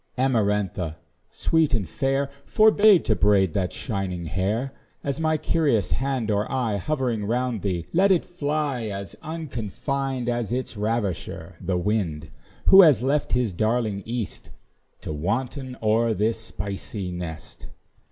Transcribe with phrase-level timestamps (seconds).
[0.17, 0.97] Amarantha,
[1.29, 4.71] sweet and fair, Forbear to braid that shining hair;
[5.03, 8.99] As my curious hand or eye, Hovering round thee, let it fly: Let it fly
[8.99, 12.31] as unconfined As its ravisher the wind,
[12.69, 14.49] Who has left his darling east
[15.01, 17.67] To wanton o'er this spicy nest.